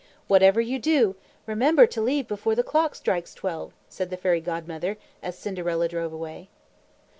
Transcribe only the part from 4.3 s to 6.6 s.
Godmother, as Cinderella drove away.